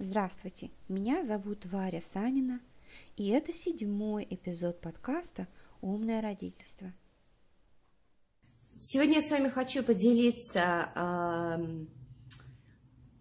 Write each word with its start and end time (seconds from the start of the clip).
Здравствуйте, 0.00 0.70
меня 0.88 1.24
зовут 1.24 1.66
Варя 1.66 2.00
Санина, 2.00 2.60
и 3.16 3.30
это 3.30 3.52
седьмой 3.52 4.24
эпизод 4.30 4.80
подкаста 4.80 5.48
«Умное 5.80 6.22
родительство». 6.22 6.92
Сегодня 8.78 9.16
я 9.16 9.22
с 9.22 9.30
вами 9.32 9.48
хочу 9.48 9.82
поделиться 9.82 10.92
э, 10.94 11.84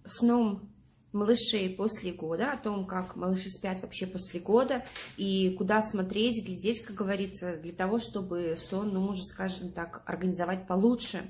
сном 0.06 0.72
малышей 1.14 1.68
после 1.76 2.12
года, 2.12 2.52
о 2.52 2.58
том, 2.58 2.86
как 2.86 3.16
малыши 3.16 3.50
спят 3.50 3.82
вообще 3.82 4.06
после 4.06 4.40
года 4.40 4.86
и 5.18 5.56
куда 5.58 5.82
смотреть, 5.82 6.46
глядеть, 6.46 6.84
как 6.84 6.96
говорится, 6.96 7.58
для 7.58 7.74
того, 7.74 7.98
чтобы 7.98 8.56
сон, 8.56 8.94
ну, 8.94 9.02
можно, 9.02 9.24
скажем 9.24 9.72
так, 9.72 10.04
организовать 10.06 10.68
получше. 10.68 11.28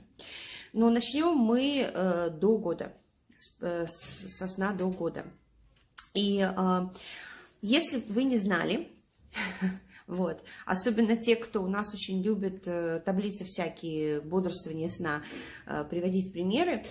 Но 0.74 0.90
начнем 0.90 1.38
мы 1.38 1.90
э, 1.90 2.32
до 2.32 2.58
года, 2.58 2.98
со 3.40 4.48
сна 4.48 4.74
до 4.74 4.90
года. 4.90 5.26
И 6.14 6.40
э, 6.40 6.80
если 7.62 8.04
вы 8.10 8.24
не 8.24 8.38
знали, 8.38 8.92
вот, 10.08 10.44
особенно 10.66 11.16
те, 11.16 11.36
кто 11.36 11.64
у 11.64 11.68
нас 11.68 11.94
очень 11.94 12.22
любит 12.22 12.68
э, 12.68 13.02
таблицы 13.06 13.46
всякие 13.46 14.22
бодрствования 14.22 14.90
сна 14.90 15.24
э, 15.66 15.86
приводить 15.90 16.34
примеры, 16.34 16.86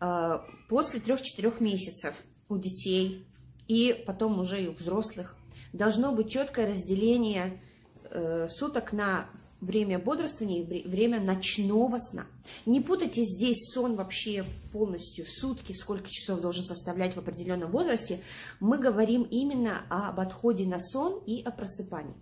э, 0.00 0.38
после 0.68 1.00
трех-четырех 1.00 1.60
месяцев 1.60 2.14
у 2.48 2.56
детей 2.56 3.26
и 3.68 4.02
потом 4.06 4.40
уже 4.40 4.62
и 4.62 4.68
у 4.68 4.72
взрослых 4.72 5.36
должно 5.72 6.12
быть 6.12 6.30
четкое 6.30 6.72
разделение 6.72 7.62
э, 8.10 8.48
суток 8.48 8.92
на 8.92 9.28
время 9.62 10.00
бодрствования 10.00 10.64
и 10.64 10.88
время 10.88 11.20
ночного 11.20 11.98
сна. 11.98 12.26
Не 12.66 12.80
путайте 12.80 13.22
здесь 13.22 13.70
сон 13.72 13.94
вообще 13.94 14.44
полностью 14.72 15.24
в 15.24 15.30
сутки, 15.30 15.72
сколько 15.72 16.10
часов 16.10 16.40
должен 16.40 16.64
составлять 16.64 17.14
в 17.14 17.18
определенном 17.18 17.70
возрасте. 17.70 18.20
Мы 18.58 18.76
говорим 18.76 19.22
именно 19.22 19.82
об 19.88 20.18
отходе 20.18 20.66
на 20.66 20.80
сон 20.80 21.22
и 21.24 21.42
о 21.42 21.52
просыпании. 21.52 22.14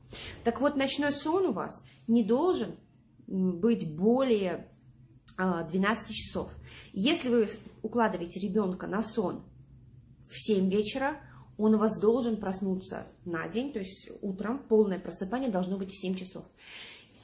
Так 0.45 0.61
вот, 0.61 0.77
ночной 0.77 1.13
сон 1.13 1.47
у 1.47 1.53
вас 1.53 1.85
не 2.07 2.23
должен 2.23 2.77
быть 3.27 3.97
более 3.97 4.69
12 5.39 6.11
а, 6.11 6.13
часов. 6.13 6.55
Если 6.93 7.31
вы 7.31 7.49
укладываете 7.83 8.39
ребенка 8.39 8.87
на 8.87 9.03
сон 9.03 9.43
в 10.29 10.39
7 10.39 10.69
вечера, 10.69 11.17
он 11.57 11.75
у 11.75 11.79
вас 11.79 11.99
должен 11.99 12.37
проснуться 12.37 13.07
на 13.25 13.47
день, 13.49 13.73
то 13.73 13.79
есть 13.79 14.11
утром 14.23 14.59
полное 14.59 14.99
просыпание 14.99 15.51
должно 15.51 15.77
быть 15.77 15.91
в 15.91 16.01
7 16.01 16.15
часов. 16.15 16.45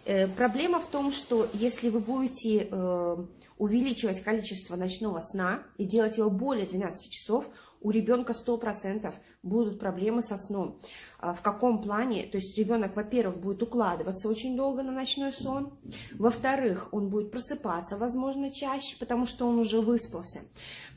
Э, 0.07 0.29
проблема 0.29 0.79
в 0.79 0.87
том, 0.87 1.11
что 1.11 1.49
если 1.53 1.89
вы 1.89 1.99
будете 1.99 2.69
э, 2.71 3.17
увеличивать 3.59 4.23
количество 4.23 4.77
ночного 4.77 5.21
сна 5.21 5.65
и 5.79 5.85
делать 5.85 6.17
его 6.17 6.31
более 6.31 6.65
12 6.65 7.11
часов, 7.11 7.51
у 7.81 7.91
ребенка 7.91 8.33
100% 8.33 9.12
будут 9.43 9.81
проблемы 9.81 10.23
со 10.23 10.37
сном. 10.37 10.81
А 11.19 11.34
в 11.34 11.43
каком 11.43 11.83
плане? 11.83 12.23
То 12.23 12.39
есть 12.39 12.57
ребенок, 12.57 12.95
во-первых, 12.95 13.39
будет 13.39 13.62
укладываться 13.65 14.29
очень 14.29 14.57
долго 14.57 14.84
на 14.84 14.93
ночной 14.93 15.33
сон, 15.33 15.77
во-вторых, 16.15 16.89
он 16.93 17.09
будет 17.11 17.33
просыпаться, 17.33 17.97
возможно, 17.97 18.53
чаще, 18.53 18.97
потому 18.99 19.27
что 19.27 19.47
он 19.47 19.59
уже 19.59 19.81
выспался. 19.81 20.43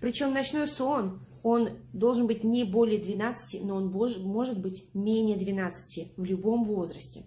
Причем 0.01 0.33
ночной 0.33 0.67
сон, 0.67 1.19
он 1.41 1.71
должен 1.93 2.27
быть 2.27 2.43
не 2.43 2.63
более 2.63 2.99
12, 2.99 3.63
но 3.65 3.75
он 3.75 3.87
может 3.87 4.61
быть 4.61 4.85
менее 4.93 5.35
12 5.35 6.13
в 6.15 6.23
любом 6.23 6.65
возрасте. 6.65 7.25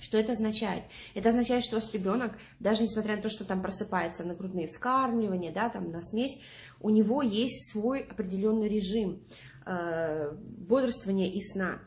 Что 0.00 0.18
это 0.18 0.32
означает? 0.32 0.84
Это 1.14 1.28
означает, 1.28 1.62
что 1.62 1.76
ваш 1.76 1.92
ребенок, 1.92 2.32
даже 2.58 2.82
несмотря 2.82 3.16
на 3.16 3.22
то, 3.22 3.28
что 3.28 3.44
там 3.44 3.62
просыпается 3.62 4.24
на 4.24 4.34
грудные 4.34 4.66
вскармливания, 4.66 5.52
да, 5.52 5.68
там 5.68 5.90
на 5.90 6.00
смесь, 6.00 6.38
у 6.80 6.90
него 6.90 7.22
есть 7.22 7.70
свой 7.70 8.00
определенный 8.00 8.68
режим 8.68 9.22
э, 9.66 10.32
бодрствования 10.32 11.30
и 11.30 11.40
сна. 11.42 11.80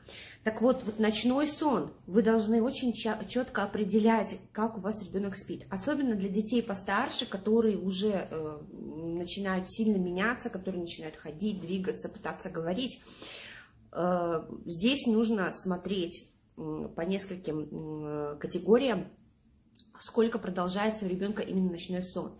Так 0.43 0.61
вот, 0.61 0.83
вот 0.83 0.99
ночной 0.99 1.47
сон 1.47 1.93
вы 2.05 2.21
должны 2.21 2.61
очень 2.61 2.93
четко 2.93 3.63
определять, 3.63 4.37
как 4.51 4.77
у 4.77 4.81
вас 4.81 5.01
ребенок 5.03 5.35
спит. 5.35 5.65
Особенно 5.69 6.15
для 6.15 6.29
детей 6.29 6.61
постарше, 6.61 7.25
которые 7.25 7.77
уже 7.77 8.27
э, 8.29 8.59
начинают 8.71 9.71
сильно 9.71 9.97
меняться, 9.97 10.49
которые 10.49 10.81
начинают 10.81 11.15
ходить, 11.15 11.61
двигаться, 11.61 12.09
пытаться 12.09 12.49
говорить. 12.49 13.01
Э, 13.93 14.43
здесь 14.65 15.07
нужно 15.07 15.49
смотреть 15.51 16.32
по 16.55 17.01
нескольким 17.01 17.67
э, 17.71 18.37
категориям, 18.39 19.07
сколько 19.99 20.39
продолжается 20.39 21.05
у 21.05 21.09
ребенка 21.09 21.41
именно 21.41 21.71
ночной 21.71 22.03
сон. 22.03 22.37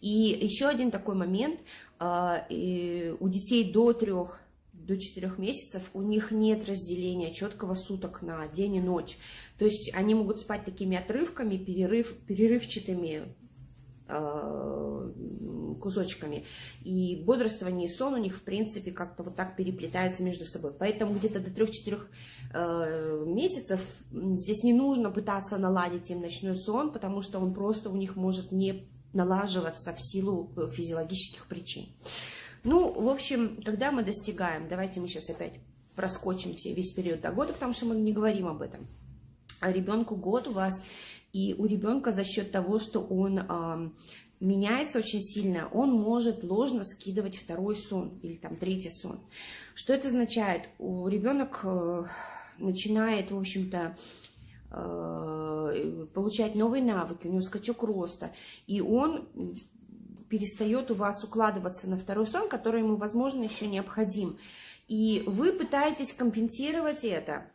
И 0.00 0.08
еще 0.08 0.66
один 0.66 0.90
такой 0.90 1.16
момент, 1.16 1.60
а, 1.98 2.46
у 2.48 3.28
детей 3.28 3.72
до 3.72 3.92
трех 3.92 4.40
до 4.72 4.96
четырех 4.96 5.38
месяцев 5.38 5.90
у 5.92 6.02
них 6.02 6.30
нет 6.30 6.66
разделения 6.66 7.32
четкого 7.32 7.74
суток 7.74 8.22
на 8.22 8.46
день 8.48 8.76
и 8.76 8.80
ночь. 8.80 9.18
То 9.58 9.66
есть 9.66 9.92
они 9.94 10.14
могут 10.14 10.38
спать 10.38 10.64
такими 10.64 10.96
отрывками, 10.96 11.56
перерыв, 11.58 12.14
перерывчатыми 12.26 13.34
кусочками. 15.80 16.44
И 16.82 17.22
бодрствование 17.24 17.88
и 17.88 17.90
сон 17.90 18.14
у 18.14 18.18
них, 18.18 18.36
в 18.36 18.42
принципе, 18.42 18.90
как-то 18.90 19.22
вот 19.22 19.36
так 19.36 19.56
переплетаются 19.56 20.22
между 20.22 20.44
собой. 20.44 20.72
Поэтому 20.72 21.14
где-то 21.14 21.40
до 21.40 21.50
3-4 21.50 22.00
э, 22.54 23.24
месяцев 23.26 23.80
здесь 24.10 24.62
не 24.62 24.72
нужно 24.72 25.10
пытаться 25.10 25.58
наладить 25.58 26.10
им 26.10 26.20
ночной 26.20 26.56
сон, 26.56 26.92
потому 26.92 27.22
что 27.22 27.38
он 27.38 27.54
просто 27.54 27.90
у 27.90 27.96
них 27.96 28.16
может 28.16 28.52
не 28.52 28.88
налаживаться 29.12 29.92
в 29.92 30.00
силу 30.00 30.52
э, 30.56 30.68
физиологических 30.68 31.46
причин. 31.46 31.86
Ну, 32.64 32.90
в 32.90 33.08
общем, 33.08 33.60
когда 33.64 33.92
мы 33.92 34.02
достигаем, 34.02 34.68
давайте 34.68 35.00
мы 35.00 35.08
сейчас 35.08 35.30
опять 35.30 35.52
проскочим 35.94 36.54
весь 36.64 36.92
период 36.92 37.20
до 37.20 37.30
года, 37.32 37.52
потому 37.52 37.72
что 37.72 37.86
мы 37.86 37.96
не 37.96 38.12
говорим 38.12 38.46
об 38.46 38.62
этом. 38.62 38.86
А 39.60 39.72
ребенку 39.72 40.16
год 40.16 40.48
у 40.48 40.52
вас 40.52 40.82
и 41.32 41.54
у 41.58 41.66
ребенка 41.66 42.12
за 42.12 42.24
счет 42.24 42.50
того, 42.52 42.78
что 42.78 43.00
он 43.00 43.38
э, 43.38 43.90
меняется 44.40 44.98
очень 44.98 45.22
сильно, 45.22 45.68
он 45.72 45.90
может 45.92 46.42
ложно 46.42 46.84
скидывать 46.84 47.36
второй 47.36 47.76
сон 47.76 48.18
или 48.22 48.36
там 48.36 48.56
третий 48.56 48.90
сон. 48.90 49.20
Что 49.74 49.92
это 49.92 50.08
означает? 50.08 50.62
У 50.78 51.06
ребенок 51.08 51.60
э, 51.64 52.04
начинает, 52.58 53.30
в 53.30 53.38
общем-то, 53.38 53.96
э, 54.70 56.06
получать 56.14 56.54
новые 56.54 56.82
навыки, 56.82 57.26
у 57.26 57.30
него 57.30 57.42
скачок 57.42 57.82
роста, 57.82 58.30
и 58.66 58.80
он 58.80 59.28
перестает 60.28 60.90
у 60.90 60.94
вас 60.94 61.24
укладываться 61.24 61.88
на 61.88 61.96
второй 61.96 62.26
сон, 62.26 62.48
который 62.48 62.80
ему, 62.80 62.96
возможно, 62.96 63.44
еще 63.44 63.66
необходим. 63.66 64.38
И 64.86 65.22
вы 65.26 65.52
пытаетесь 65.52 66.12
компенсировать 66.12 67.04
это 67.04 67.50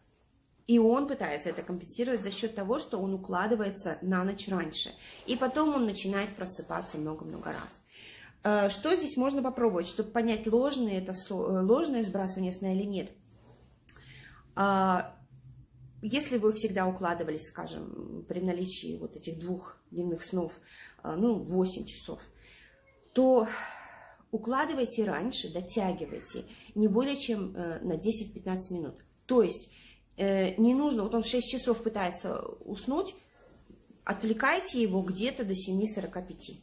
и 0.66 0.79
он 0.79 1.07
пытается 1.07 1.50
это 1.50 1.62
компенсировать 1.62 2.24
за 2.24 2.31
счет 2.31 2.56
того, 2.56 2.79
что 2.79 3.00
он 3.00 3.13
укладывается 3.13 3.97
на 4.01 4.24
ночь 4.24 4.47
раньше. 4.47 4.91
И 5.25 5.35
потом 5.35 5.75
он 5.75 5.85
начинает 5.85 6.35
просыпаться 6.35 6.97
много-много 6.97 7.50
раз. 7.50 7.84
Э, 8.44 8.69
что 8.69 8.96
здесь 8.96 9.18
можно 9.18 9.41
попробовать, 9.41 9.88
чтобы 9.88 10.12
понять, 10.12 10.47
ложное 10.47 11.00
это 11.00 11.12
э, 11.12 11.34
ложное 11.34 12.03
сбрасывание 12.03 12.53
сна 12.53 12.74
или 12.74 12.84
нет? 12.84 13.12
А, 14.56 15.18
если 16.01 16.38
вы 16.38 16.53
всегда 16.53 16.88
укладывались, 16.88 17.47
скажем, 17.47 18.25
при 18.28 18.40
наличии 18.40 18.97
вот 19.00 19.16
этих 19.16 19.40
двух 19.40 19.78
дневных 19.91 20.24
снов, 20.24 20.53
э, 21.03 21.13
ну, 21.18 21.40
8 21.40 21.85
часов, 21.85 22.22
то 23.13 23.47
укладывайте 24.31 25.03
раньше, 25.06 25.51
дотягивайте 25.51 26.45
не 26.74 26.88
более 26.88 27.16
чем 27.16 27.53
на 27.53 27.94
10-15 27.94 28.57
минут. 28.72 28.95
То 29.28 29.44
есть 29.44 29.72
не 30.18 30.74
нужно, 30.74 31.03
вот 31.03 31.16
он 31.16 31.24
в 31.24 31.28
6 31.28 31.50
часов 31.50 31.81
пытается 31.81 32.41
уснуть, 32.66 33.16
отвлекайте 34.03 34.81
его 34.81 35.01
где-то 35.01 35.44
до 35.44 35.53
7.45. 35.53 36.57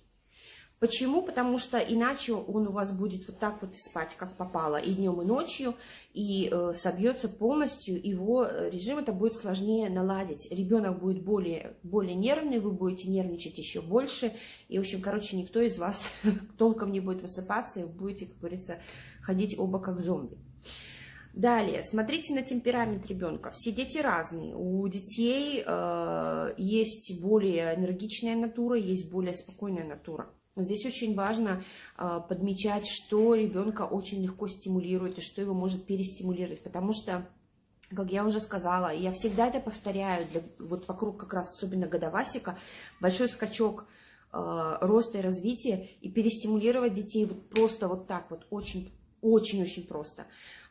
Почему? 0.81 1.21
Потому 1.21 1.59
что 1.59 1.79
иначе 1.79 2.33
он 2.33 2.67
у 2.67 2.73
вас 2.73 2.91
будет 2.91 3.27
вот 3.27 3.39
так 3.39 3.61
вот 3.61 3.77
спать, 3.77 4.15
как 4.17 4.39
попало, 4.39 4.79
и 4.79 4.95
днем, 4.95 5.21
и 5.21 5.27
ночью, 5.27 5.75
и 6.15 6.49
э, 6.51 6.73
собьется 6.75 7.29
полностью, 7.29 8.01
его 8.03 8.47
э, 8.47 8.71
режим 8.71 8.97
это 8.97 9.13
будет 9.13 9.35
сложнее 9.35 9.91
наладить. 9.91 10.51
Ребенок 10.51 10.99
будет 10.99 11.23
более, 11.23 11.77
более 11.83 12.15
нервный, 12.15 12.61
вы 12.61 12.71
будете 12.71 13.11
нервничать 13.11 13.59
еще 13.59 13.83
больше, 13.83 14.33
и, 14.69 14.79
в 14.79 14.81
общем, 14.81 15.03
короче, 15.03 15.37
никто 15.37 15.61
из 15.61 15.77
вас 15.77 16.07
толком 16.57 16.93
не 16.93 17.01
будет 17.01 17.21
высыпаться, 17.21 17.81
и 17.81 17.83
вы 17.83 17.91
будете, 17.91 18.25
как 18.25 18.39
говорится, 18.39 18.79
ходить 19.21 19.59
оба 19.59 19.81
как 19.81 20.01
зомби. 20.01 20.39
Далее, 21.33 21.83
смотрите 21.85 22.35
на 22.35 22.43
темперамент 22.43 23.07
ребенка. 23.07 23.53
Все 23.53 23.71
дети 23.71 23.99
разные. 23.99 24.55
У 24.57 24.87
детей 24.89 25.63
э, 25.65 26.55
есть 26.59 27.23
более 27.23 27.77
энергичная 27.77 28.35
натура, 28.35 28.77
есть 28.77 29.11
более 29.11 29.35
спокойная 29.35 29.85
натура. 29.85 30.29
Здесь 30.57 30.85
очень 30.85 31.15
важно 31.15 31.63
э, 31.99 32.21
подмечать, 32.29 32.87
что 32.89 33.35
ребенка 33.37 33.83
очень 33.83 34.23
легко 34.23 34.49
стимулирует 34.49 35.19
и 35.19 35.23
что 35.23 35.41
его 35.41 35.55
может 35.55 35.87
перестимулировать, 35.87 36.63
потому 36.63 36.93
что 36.93 37.25
как 37.95 38.11
я 38.13 38.25
уже 38.25 38.41
сказала, 38.41 38.95
я 38.95 39.11
всегда 39.11 39.49
это 39.49 39.59
повторяю, 39.59 40.25
для, 40.31 40.43
вот 40.61 40.87
вокруг 40.87 41.19
как 41.19 41.35
раз 41.35 41.49
особенно 41.57 41.89
годовасика, 41.89 42.57
большой 43.01 43.29
скачок 43.29 43.87
э, 44.33 44.79
роста 44.81 45.19
и 45.19 45.23
развития, 45.23 45.89
и 46.01 46.09
перестимулировать 46.09 46.95
детей 46.95 47.25
вот 47.27 47.49
просто 47.51 47.89
вот 47.89 48.07
так 48.09 48.31
вот 48.31 48.47
очень 48.51 48.93
очень-очень 49.23 49.87
просто. 49.87 50.27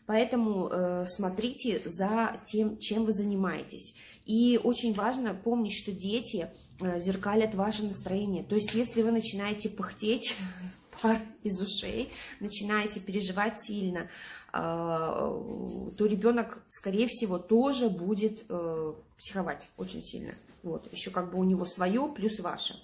Поэтому 0.10 0.70
э, 0.72 1.06
смотрите 1.08 1.84
за 1.86 2.36
тем, 2.44 2.80
чем 2.80 3.06
вы 3.06 3.12
занимаетесь. 3.12 3.94
И 4.26 4.60
очень 4.64 4.92
важно 4.92 5.36
помнить, 5.36 5.78
что 5.78 5.92
дети 5.92 6.48
э, 6.82 7.00
зеркалят 7.00 7.54
ваше 7.54 7.84
настроение. 7.84 8.44
То 8.44 8.56
есть, 8.56 8.74
если 8.74 9.04
вы 9.04 9.12
начинаете 9.12 9.70
пыхтеть, 9.70 10.34
пар 11.04 11.20
из 11.44 11.62
ушей, 11.62 12.10
начинаете 12.40 13.00
переживать 13.00 13.62
сильно, 13.62 14.00
э, 14.00 14.08
то 14.52 16.06
ребенок, 16.08 16.64
скорее 16.66 17.06
всего, 17.06 17.38
тоже 17.38 17.92
будет 17.92 18.46
э, 18.50 18.94
психовать 19.16 19.70
очень 19.78 20.04
сильно. 20.04 20.34
Вот, 20.64 20.92
еще 20.92 21.12
как 21.12 21.30
бы 21.30 21.38
у 21.38 21.44
него 21.44 21.66
свое 21.66 22.12
плюс 22.16 22.40
ваше. 22.40 22.82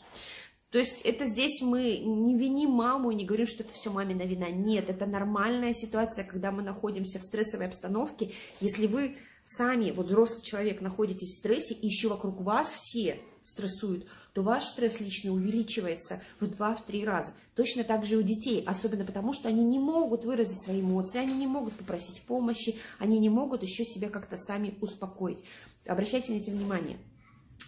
То 0.71 0.79
есть 0.79 1.01
это 1.01 1.25
здесь 1.25 1.61
мы 1.61 1.99
не 1.99 2.37
виним 2.37 2.71
маму 2.71 3.11
не 3.11 3.25
говорим, 3.25 3.47
что 3.47 3.63
это 3.63 3.73
все 3.73 3.91
мамина 3.91 4.23
вина. 4.23 4.49
Нет, 4.49 4.89
это 4.89 5.05
нормальная 5.05 5.73
ситуация, 5.73 6.25
когда 6.25 6.51
мы 6.51 6.63
находимся 6.63 7.19
в 7.19 7.23
стрессовой 7.23 7.67
обстановке. 7.67 8.31
Если 8.59 8.87
вы 8.87 9.17
сами, 9.43 9.91
вот 9.91 10.07
взрослый 10.07 10.41
человек, 10.41 10.81
находитесь 10.81 11.29
в 11.29 11.37
стрессе, 11.37 11.75
и 11.75 11.87
еще 11.87 12.09
вокруг 12.09 12.41
вас 12.41 12.69
все 12.71 13.19
стрессуют, 13.41 14.07
то 14.33 14.41
ваш 14.41 14.65
стресс 14.65 14.99
лично 14.99 15.31
увеличивается 15.31 16.21
в 16.39 16.47
два-три 16.47 17.05
раза. 17.05 17.33
Точно 17.55 17.83
так 17.83 18.03
же 18.03 18.15
и 18.15 18.17
у 18.17 18.21
детей, 18.21 18.63
особенно 18.65 19.05
потому, 19.05 19.31
что 19.31 19.47
они 19.47 19.63
не 19.63 19.79
могут 19.79 20.25
выразить 20.25 20.61
свои 20.61 20.81
эмоции, 20.81 21.19
они 21.19 21.35
не 21.35 21.47
могут 21.47 21.73
попросить 21.73 22.21
помощи, 22.23 22.75
они 22.99 23.19
не 23.19 23.29
могут 23.29 23.61
еще 23.61 23.85
себя 23.85 24.09
как-то 24.09 24.35
сами 24.35 24.73
успокоить. 24.81 25.43
Обращайте 25.85 26.33
на 26.33 26.39
это 26.39 26.51
внимание. 26.51 26.97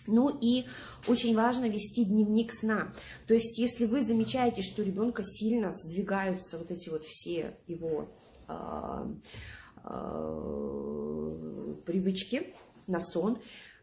Ну 0.07 0.35
и 0.41 0.65
очень 1.07 1.35
важно 1.35 1.69
вести 1.69 2.05
дневник 2.05 2.53
сна. 2.53 2.93
То 3.27 3.33
есть, 3.33 3.59
если 3.59 3.85
вы 3.85 4.03
замечаете, 4.03 4.61
что 4.61 4.81
у 4.81 4.85
ребенка 4.85 5.23
сильно 5.23 5.71
сдвигаются 5.73 6.57
вот 6.57 6.71
эти 6.71 6.89
вот 6.89 7.03
все 7.03 7.57
его 7.67 8.09
э, 8.47 9.13
э, 9.83 11.75
привычки 11.85 12.53
на 12.87 12.99
сон, 12.99 13.37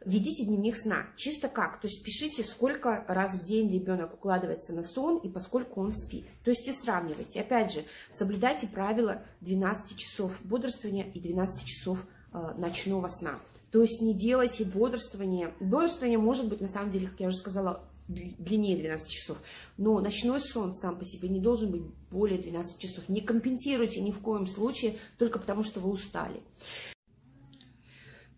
ведите 0.05 0.45
дневник 0.45 0.77
сна. 0.77 1.07
Чисто 1.17 1.49
как? 1.49 1.81
То 1.81 1.89
есть 1.89 2.03
пишите, 2.03 2.43
сколько 2.43 3.05
раз 3.09 3.35
в 3.35 3.45
день 3.45 3.71
ребенок 3.71 4.15
укладывается 4.15 4.73
на 4.73 4.83
сон 4.83 5.19
и 5.19 5.29
поскольку 5.29 5.81
он 5.81 5.93
спит. 5.93 6.27
То 6.45 6.51
есть 6.51 6.67
и 6.67 6.73
сравнивайте. 6.73 7.41
Опять 7.41 7.73
же, 7.73 7.85
соблюдайте 8.11 8.67
правила 8.67 9.23
12 9.41 9.97
часов 9.97 10.41
бодрствования 10.45 11.05
и 11.05 11.21
12 11.21 11.65
часов 11.67 12.07
э, 12.33 12.55
ночного 12.57 13.09
сна. 13.09 13.39
То 13.75 13.83
есть 13.83 14.01
не 14.01 14.15
делайте 14.15 14.65
бодрствование. 14.65 15.53
Бодрствование 15.59 16.17
может 16.17 16.49
быть, 16.49 16.61
на 16.61 16.69
самом 16.69 16.93
деле, 16.93 17.09
как 17.09 17.19
я 17.19 17.27
уже 17.27 17.39
сказала, 17.39 17.83
длиннее 18.07 18.77
12 18.77 19.11
часов. 19.11 19.39
Но 19.79 19.99
ночной 19.99 20.41
сон 20.41 20.73
сам 20.73 20.97
по 20.97 21.05
себе 21.05 21.29
не 21.29 21.41
должен 21.41 21.73
быть 21.73 21.83
более 22.09 22.39
12 22.39 22.79
часов. 22.79 23.09
Не 23.09 23.21
компенсируйте 23.21 24.01
ни 24.01 24.13
в 24.13 24.21
коем 24.21 24.47
случае 24.47 24.95
только 25.19 25.41
потому, 25.41 25.65
что 25.65 25.81
вы 25.81 25.91
устали. 25.91 26.41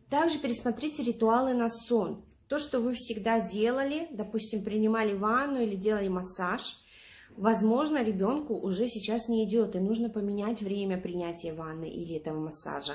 Также 0.08 0.38
пересмотрите 0.38 1.02
ритуалы 1.02 1.52
на 1.52 1.68
сон. 1.68 2.24
То, 2.48 2.58
что 2.58 2.80
вы 2.80 2.94
всегда 2.94 3.38
делали, 3.38 4.08
допустим, 4.12 4.64
принимали 4.64 5.12
ванну 5.12 5.60
или 5.60 5.76
делали 5.76 6.08
массаж, 6.08 6.82
возможно, 7.36 8.02
ребенку 8.02 8.54
уже 8.54 8.88
сейчас 8.88 9.28
не 9.28 9.44
идет, 9.44 9.76
и 9.76 9.80
нужно 9.80 10.08
поменять 10.08 10.62
время 10.62 10.96
принятия 10.98 11.52
ванны 11.52 11.90
или 11.90 12.14
этого 12.14 12.40
массажа. 12.40 12.94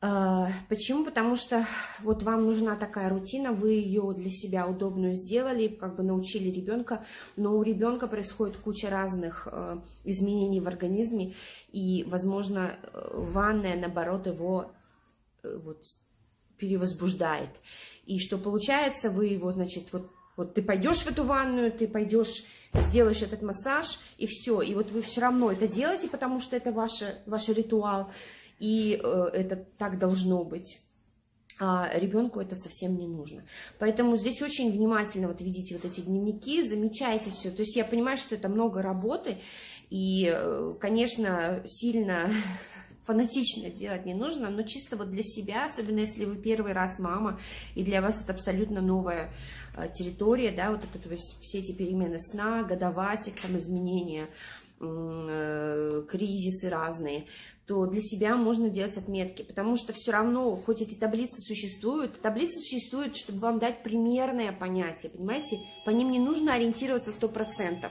А, 0.00 0.48
почему? 0.68 1.04
Потому 1.04 1.34
что 1.34 1.66
вот 2.00 2.22
вам 2.22 2.46
нужна 2.46 2.76
такая 2.76 3.08
рутина, 3.08 3.52
вы 3.52 3.72
ее 3.72 4.14
для 4.16 4.30
себя 4.30 4.68
удобную 4.68 5.16
сделали, 5.16 5.66
как 5.66 5.96
бы 5.96 6.04
научили 6.04 6.50
ребенка, 6.50 7.04
но 7.36 7.56
у 7.56 7.62
ребенка 7.62 8.06
происходит 8.06 8.56
куча 8.58 8.90
разных 8.90 9.48
э, 9.50 9.78
изменений 10.04 10.60
в 10.60 10.68
организме, 10.68 11.34
и, 11.72 12.04
возможно, 12.06 12.76
э, 12.92 13.10
ванная, 13.12 13.76
наоборот, 13.76 14.28
его 14.28 14.70
э, 15.42 15.58
вот, 15.64 15.82
перевозбуждает. 16.58 17.50
И 18.06 18.20
что 18.20 18.38
получается, 18.38 19.10
вы 19.10 19.26
его, 19.26 19.50
значит, 19.50 19.92
вот, 19.92 20.12
вот 20.36 20.54
ты 20.54 20.62
пойдешь 20.62 20.98
в 20.98 21.10
эту 21.10 21.24
ванную, 21.24 21.72
ты 21.72 21.88
пойдешь, 21.88 22.44
сделаешь 22.72 23.22
этот 23.22 23.42
массаж, 23.42 23.98
и 24.16 24.28
все. 24.28 24.62
И 24.62 24.74
вот 24.76 24.92
вы 24.92 25.02
все 25.02 25.22
равно 25.22 25.50
это 25.50 25.66
делаете, 25.66 26.08
потому 26.08 26.38
что 26.38 26.54
это 26.54 26.70
ваш, 26.70 27.02
ваш 27.26 27.48
ритуал, 27.48 28.12
и 28.58 29.00
э, 29.02 29.30
это 29.32 29.56
так 29.56 29.98
должно 29.98 30.44
быть. 30.44 30.80
А 31.60 31.90
ребенку 31.94 32.40
это 32.40 32.54
совсем 32.54 32.96
не 32.96 33.08
нужно. 33.08 33.42
Поэтому 33.80 34.16
здесь 34.16 34.40
очень 34.42 34.70
внимательно 34.70 35.26
вот 35.26 35.40
видите 35.40 35.74
вот 35.74 35.84
эти 35.84 36.00
дневники, 36.02 36.62
замечайте 36.62 37.30
все. 37.30 37.50
То 37.50 37.62
есть 37.62 37.74
я 37.74 37.84
понимаю, 37.84 38.16
что 38.16 38.36
это 38.36 38.48
много 38.48 38.80
работы, 38.80 39.38
и, 39.90 40.30
э, 40.32 40.74
конечно, 40.80 41.62
сильно 41.66 42.30
фанатично 43.04 43.70
делать 43.70 44.06
не 44.06 44.14
нужно, 44.14 44.50
но 44.50 44.62
чисто 44.62 44.96
вот 44.96 45.10
для 45.10 45.24
себя, 45.24 45.66
особенно 45.66 45.98
если 45.98 46.26
вы 46.26 46.36
первый 46.36 46.74
раз 46.74 47.00
мама, 47.00 47.40
и 47.74 47.82
для 47.82 48.02
вас 48.02 48.22
это 48.22 48.34
абсолютно 48.34 48.80
новая 48.80 49.32
э, 49.76 49.88
территория, 49.92 50.52
да, 50.52 50.70
вот 50.70 50.82
это, 50.84 51.16
все 51.16 51.58
эти 51.58 51.72
перемены 51.72 52.20
сна, 52.20 52.62
годовасик, 52.62 53.40
там 53.40 53.56
изменения, 53.56 54.26
кризисы 54.78 56.68
разные, 56.70 57.24
то 57.68 57.84
для 57.84 58.00
себя 58.00 58.34
можно 58.34 58.70
делать 58.70 58.96
отметки, 58.96 59.42
потому 59.42 59.76
что 59.76 59.92
все 59.92 60.10
равно, 60.10 60.56
хоть 60.56 60.80
эти 60.80 60.94
таблицы 60.94 61.38
существуют, 61.42 62.18
таблицы 62.22 62.58
существуют, 62.60 63.14
чтобы 63.14 63.40
вам 63.40 63.58
дать 63.58 63.82
примерное 63.82 64.52
понятие, 64.52 65.10
понимаете? 65.10 65.60
По 65.84 65.90
ним 65.90 66.10
не 66.10 66.18
нужно 66.18 66.54
ориентироваться 66.54 67.10
100%. 67.10 67.90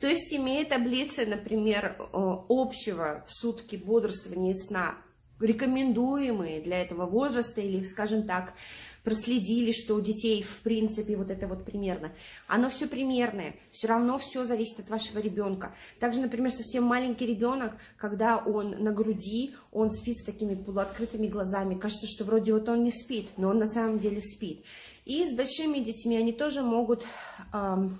То 0.00 0.08
есть, 0.08 0.34
имея 0.34 0.64
таблицы, 0.64 1.26
например, 1.26 1.94
общего 2.12 3.24
в 3.24 3.30
сутки 3.32 3.76
бодрствования 3.76 4.50
и 4.50 4.58
сна, 4.58 4.96
рекомендуемые 5.38 6.60
для 6.60 6.82
этого 6.82 7.06
возраста 7.06 7.60
или, 7.60 7.84
скажем 7.84 8.24
так, 8.24 8.54
проследили, 9.04 9.72
что 9.72 9.94
у 9.94 10.00
детей, 10.00 10.42
в 10.42 10.60
принципе, 10.60 11.16
вот 11.16 11.30
это 11.30 11.46
вот 11.48 11.64
примерно. 11.64 12.12
Оно 12.46 12.70
все 12.70 12.86
примерное, 12.86 13.54
все 13.70 13.88
равно 13.88 14.18
все 14.18 14.44
зависит 14.44 14.80
от 14.80 14.90
вашего 14.90 15.18
ребенка. 15.18 15.74
Также, 15.98 16.20
например, 16.20 16.52
совсем 16.52 16.84
маленький 16.84 17.26
ребенок, 17.26 17.72
когда 17.96 18.38
он 18.38 18.70
на 18.70 18.92
груди, 18.92 19.54
он 19.70 19.90
спит 19.90 20.18
с 20.18 20.24
такими 20.24 20.54
полуоткрытыми 20.54 21.26
глазами. 21.26 21.78
Кажется, 21.78 22.06
что 22.06 22.24
вроде 22.24 22.52
вот 22.52 22.68
он 22.68 22.84
не 22.84 22.92
спит, 22.92 23.30
но 23.36 23.48
он 23.48 23.58
на 23.58 23.66
самом 23.66 23.98
деле 23.98 24.20
спит. 24.20 24.64
И 25.04 25.26
с 25.26 25.32
большими 25.32 25.78
детьми 25.78 26.16
они 26.16 26.32
тоже 26.32 26.62
могут... 26.62 27.04
Эм, 27.52 27.98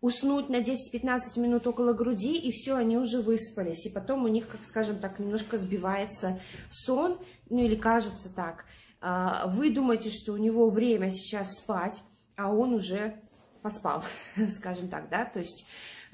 уснуть 0.00 0.48
на 0.48 0.56
10-15 0.56 1.20
минут 1.38 1.66
около 1.66 1.92
груди, 1.92 2.38
и 2.38 2.52
все, 2.52 2.76
они 2.76 2.96
уже 2.96 3.20
выспались. 3.20 3.86
И 3.86 3.90
потом 3.90 4.24
у 4.24 4.28
них, 4.28 4.46
как 4.46 4.64
скажем 4.64 4.98
так, 4.98 5.18
немножко 5.18 5.58
сбивается 5.58 6.38
сон, 6.70 7.18
ну 7.50 7.64
или 7.64 7.74
кажется 7.74 8.28
так. 8.28 8.66
А, 9.08 9.46
вы 9.46 9.70
думаете, 9.70 10.10
что 10.10 10.32
у 10.32 10.36
него 10.36 10.68
время 10.68 11.12
сейчас 11.12 11.58
спать, 11.58 12.02
а 12.34 12.52
он 12.52 12.74
уже 12.74 13.14
поспал, 13.62 14.02
скажем 14.56 14.88
так, 14.88 15.08
да, 15.10 15.24
то 15.24 15.38
есть 15.38 15.64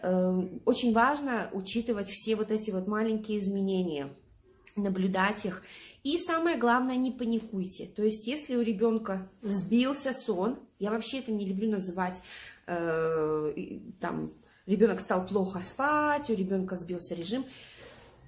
э, 0.02 0.48
очень 0.66 0.92
важно 0.92 1.48
учитывать 1.54 2.10
все 2.10 2.36
вот 2.36 2.50
эти 2.50 2.70
вот 2.70 2.86
маленькие 2.86 3.38
изменения, 3.38 4.10
наблюдать 4.76 5.46
их, 5.46 5.62
и 6.02 6.18
самое 6.18 6.58
главное, 6.58 6.96
не 6.96 7.10
паникуйте, 7.10 7.86
то 7.86 8.02
есть 8.02 8.26
если 8.26 8.56
у 8.56 8.60
ребенка 8.60 9.26
сбился 9.40 10.12
сон, 10.12 10.58
я 10.78 10.90
вообще 10.90 11.20
это 11.20 11.32
не 11.32 11.46
люблю 11.46 11.70
называть, 11.70 12.20
э, 12.66 13.54
там, 14.00 14.34
ребенок 14.66 15.00
стал 15.00 15.26
плохо 15.26 15.60
спать, 15.60 16.28
у 16.28 16.34
ребенка 16.34 16.76
сбился 16.76 17.14
режим, 17.14 17.46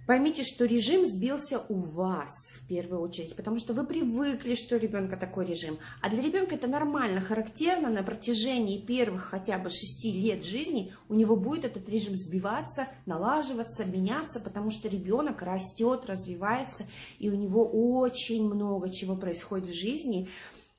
Поймите, 0.07 0.45
что 0.45 0.67
режим 0.67 1.07
сбился 1.07 1.63
у 1.71 1.81
вас 1.81 2.31
в 2.53 2.67
первую 2.67 3.01
очередь, 3.01 3.35
потому 3.37 3.59
что 3.59 3.73
вы 3.73 3.87
привыкли, 3.87 4.55
что 4.55 4.77
у 4.77 4.79
ребенка 4.79 5.17
такой 5.17 5.47
режим. 5.47 5.79
А 6.03 6.11
для 6.11 6.23
ребенка 6.23 6.57
это 6.57 6.67
нормально, 6.67 7.23
характерно 7.23 7.89
на 7.89 8.03
протяжении 8.03 8.85
первых 8.85 9.23
хотя 9.23 9.57
бы 9.57 9.71
шести 9.71 10.13
лет 10.13 10.45
жизни 10.45 10.93
у 11.09 11.15
него 11.15 11.37
будет 11.37 11.65
этот 11.65 11.89
режим 11.89 12.17
сбиваться, 12.17 12.87
налаживаться, 13.07 13.87
меняться, 13.87 14.41
потому 14.41 14.71
что 14.71 14.89
ребенок 14.89 15.41
растет, 15.41 16.05
развивается, 16.05 16.85
и 17.19 17.31
у 17.31 17.35
него 17.35 17.67
очень 17.67 18.47
много 18.47 18.91
чего 18.91 19.17
происходит 19.17 19.71
в 19.71 19.75
жизни. 19.75 20.29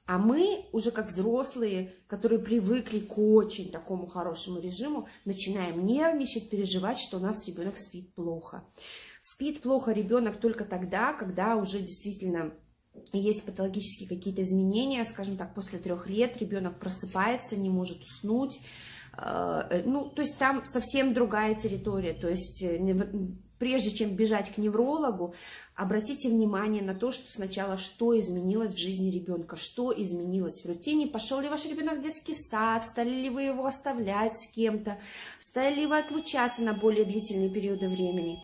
А 0.05 0.19
мы 0.19 0.65
уже 0.71 0.91
как 0.91 1.07
взрослые, 1.07 1.95
которые 2.07 2.39
привыкли 2.39 2.99
к 2.99 3.17
очень 3.17 3.71
такому 3.71 4.05
хорошему 4.05 4.59
режиму, 4.59 5.07
начинаем 5.25 5.83
нервничать, 5.83 6.49
переживать, 6.49 6.99
что 6.99 7.17
у 7.17 7.19
нас 7.19 7.47
ребенок 7.47 7.77
спит 7.77 8.13
плохо. 8.13 8.63
Спит 9.19 9.61
плохо 9.61 9.91
ребенок 9.91 10.37
только 10.37 10.63
тогда, 10.63 11.13
когда 11.13 11.55
уже 11.55 11.79
действительно 11.79 12.53
есть 13.13 13.45
патологические 13.45 14.07
какие-то 14.07 14.43
изменения, 14.43 15.03
скажем 15.05 15.37
так, 15.37 15.55
после 15.55 15.79
трех 15.79 16.07
лет 16.07 16.37
ребенок 16.37 16.79
просыпается, 16.79 17.55
не 17.55 17.69
может 17.69 18.01
уснуть, 18.01 18.61
э, 19.17 19.81
ну, 19.85 20.07
то 20.07 20.21
есть 20.21 20.37
там 20.37 20.65
совсем 20.67 21.13
другая 21.13 21.55
территория, 21.55 22.13
то 22.13 22.29
есть 22.29 22.63
э, 22.63 22.77
прежде 23.59 23.91
чем 23.91 24.15
бежать 24.15 24.53
к 24.53 24.57
неврологу, 24.57 25.35
обратите 25.75 26.29
внимание 26.29 26.81
на 26.81 26.95
то, 26.95 27.11
что 27.11 27.31
сначала 27.31 27.77
что 27.77 28.17
изменилось 28.17 28.73
в 28.73 28.79
жизни 28.79 29.09
ребенка, 29.09 29.57
что 29.57 29.93
изменилось 29.95 30.63
в 30.63 30.67
рутине, 30.67 31.07
пошел 31.07 31.39
ли 31.39 31.49
ваш 31.49 31.65
ребенок 31.65 31.99
в 31.99 32.01
детский 32.01 32.33
сад, 32.33 32.85
стали 32.87 33.09
ли 33.09 33.29
вы 33.29 33.43
его 33.43 33.65
оставлять 33.65 34.37
с 34.37 34.51
кем-то, 34.53 34.97
стали 35.39 35.75
ли 35.75 35.85
вы 35.85 35.99
отлучаться 35.99 36.61
на 36.61 36.73
более 36.73 37.05
длительные 37.05 37.49
периоды 37.49 37.89
времени, 37.89 38.43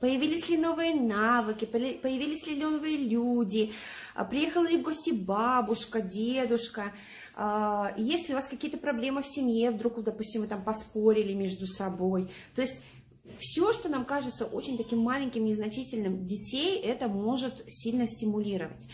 появились 0.00 0.48
ли 0.48 0.56
новые 0.56 0.94
навыки, 0.94 1.64
появились 1.64 2.46
ли 2.46 2.56
новые 2.56 2.96
люди, 2.96 3.72
а 4.14 4.24
приехала 4.24 4.66
ли 4.66 4.76
в 4.76 4.82
гости 4.82 5.10
бабушка, 5.10 6.00
дедушка, 6.00 6.92
а, 7.36 7.92
есть 7.96 8.28
ли 8.28 8.34
у 8.34 8.36
вас 8.36 8.46
какие-то 8.46 8.78
проблемы 8.78 9.22
в 9.22 9.26
семье, 9.26 9.70
вдруг, 9.70 10.02
допустим, 10.02 10.42
вы 10.42 10.46
там 10.46 10.62
поспорили 10.62 11.32
между 11.32 11.66
собой, 11.66 12.30
то 12.54 12.62
есть 12.62 12.80
все, 13.38 13.72
что 13.72 13.88
нам 13.88 14.04
кажется 14.04 14.44
очень 14.44 14.76
таким 14.76 15.00
маленьким, 15.00 15.44
незначительным, 15.44 16.26
детей 16.26 16.78
это 16.80 17.08
может 17.08 17.64
сильно 17.66 18.06
стимулировать. 18.06 18.86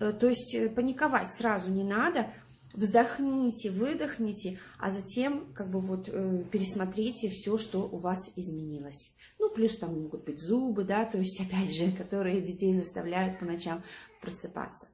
Э, 0.00 0.12
то 0.12 0.28
есть 0.28 0.54
э, 0.54 0.68
паниковать 0.68 1.32
сразу 1.32 1.70
не 1.70 1.84
надо, 1.84 2.26
вздохните, 2.72 3.70
выдохните, 3.70 4.58
а 4.78 4.90
затем 4.90 5.52
как 5.54 5.70
бы 5.70 5.80
вот 5.80 6.08
э, 6.08 6.44
пересмотрите 6.50 7.30
все, 7.30 7.58
что 7.58 7.80
у 7.80 7.98
вас 7.98 8.30
изменилось. 8.36 9.14
Ну, 9.38 9.50
плюс 9.50 9.76
там 9.76 10.02
могут 10.02 10.24
быть 10.24 10.40
зубы, 10.40 10.84
да, 10.84 11.04
то 11.04 11.18
есть, 11.18 11.40
опять 11.40 11.74
же, 11.74 11.92
которые 11.98 12.40
детей 12.40 12.74
заставляют 12.74 13.38
по 13.38 13.44
ночам 13.44 13.82
просыпаться. 14.20 14.88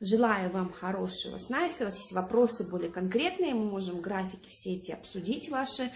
Желаю 0.00 0.50
вам 0.50 0.70
хорошего 0.70 1.38
сна. 1.38 1.64
Если 1.64 1.84
у 1.84 1.86
вас 1.86 1.96
есть 1.96 2.12
вопросы 2.12 2.64
более 2.64 2.90
конкретные, 2.90 3.54
мы 3.54 3.64
можем 3.64 4.02
графики 4.02 4.50
все 4.50 4.74
эти 4.74 4.90
обсудить, 4.90 5.48
ваши 5.48 5.90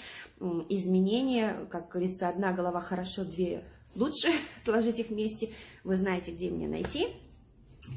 изменения. 0.70 1.66
Как 1.70 1.90
говорится, 1.90 2.30
одна 2.30 2.52
голова 2.52 2.80
хорошо, 2.80 3.24
две 3.24 3.62
лучше. 3.94 4.28
Сложить 4.64 4.98
их 4.98 5.08
вместе. 5.08 5.52
Вы 5.84 5.96
знаете, 5.96 6.32
где 6.32 6.48
меня 6.48 6.68
найти. 6.68 7.08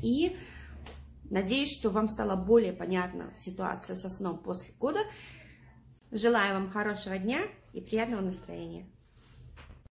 И 0.01 0.35
надеюсь, 1.29 1.73
что 1.73 1.89
вам 1.89 2.09
стала 2.09 2.35
более 2.35 2.73
понятна 2.73 3.33
ситуация 3.37 3.95
со 3.95 4.09
сном 4.09 4.39
после 4.39 4.73
года. 4.77 4.99
Желаю 6.11 6.55
вам 6.55 6.69
хорошего 6.69 7.17
дня 7.17 7.39
и 7.71 7.79
приятного 7.79 8.21
настроения. 8.21 8.92